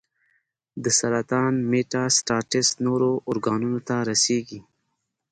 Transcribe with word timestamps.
د 0.83 0.85
سرطان 0.99 1.53
میټاسټاسس 1.71 2.67
نورو 2.85 3.11
ارګانونو 3.31 3.79
ته 3.87 3.95
رسېږي. 4.09 4.59